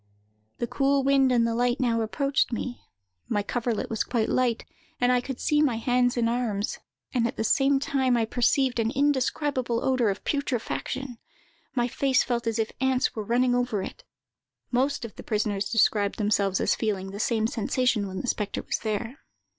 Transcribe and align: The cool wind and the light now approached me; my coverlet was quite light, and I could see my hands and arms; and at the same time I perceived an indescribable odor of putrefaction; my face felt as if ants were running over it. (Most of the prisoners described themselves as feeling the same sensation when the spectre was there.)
The 0.57 0.65
cool 0.65 1.03
wind 1.03 1.31
and 1.31 1.45
the 1.45 1.53
light 1.53 1.79
now 1.79 2.01
approached 2.01 2.51
me; 2.51 2.81
my 3.29 3.43
coverlet 3.43 3.87
was 3.87 4.03
quite 4.03 4.29
light, 4.29 4.65
and 4.99 5.11
I 5.11 5.21
could 5.21 5.39
see 5.39 5.61
my 5.61 5.75
hands 5.75 6.17
and 6.17 6.27
arms; 6.27 6.79
and 7.13 7.27
at 7.27 7.37
the 7.37 7.43
same 7.43 7.77
time 7.79 8.17
I 8.17 8.25
perceived 8.25 8.79
an 8.79 8.89
indescribable 8.89 9.85
odor 9.85 10.09
of 10.09 10.23
putrefaction; 10.25 11.19
my 11.75 11.87
face 11.87 12.23
felt 12.23 12.47
as 12.47 12.57
if 12.57 12.71
ants 12.81 13.15
were 13.15 13.21
running 13.23 13.53
over 13.53 13.83
it. 13.83 14.03
(Most 14.71 15.05
of 15.05 15.15
the 15.17 15.23
prisoners 15.23 15.69
described 15.71 16.17
themselves 16.17 16.59
as 16.59 16.73
feeling 16.73 17.11
the 17.11 17.19
same 17.19 17.45
sensation 17.45 18.07
when 18.07 18.21
the 18.21 18.27
spectre 18.27 18.63
was 18.63 18.79
there.) 18.79 19.19